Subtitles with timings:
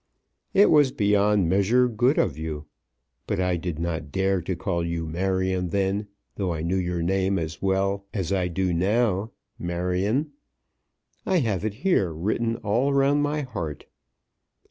[0.55, 2.65] "It was beyond measure good of you;
[3.27, 7.37] but I did not dare to call you Marion then, though I knew your name
[7.37, 9.29] as well as I do now,
[9.59, 10.31] Marion!
[11.23, 13.85] I have it here, written all round my heart."